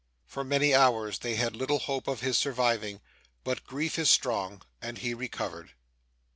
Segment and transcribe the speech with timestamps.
[0.25, 3.01] For many hours, they had little hope of his surviving;
[3.43, 5.73] but grief is strong, and he recovered.